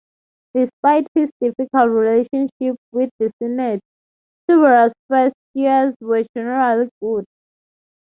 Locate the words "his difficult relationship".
1.13-2.75